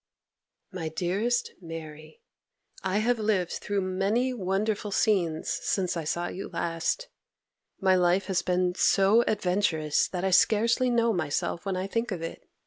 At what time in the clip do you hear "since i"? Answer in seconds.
5.61-6.05